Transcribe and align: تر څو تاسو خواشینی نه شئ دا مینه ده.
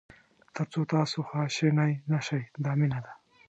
تر 0.55 0.65
څو 0.71 0.81
تاسو 0.93 1.17
خواشینی 1.27 1.93
نه 2.11 2.19
شئ 2.27 2.43
دا 2.63 2.71
مینه 2.79 2.99
ده. 3.05 3.11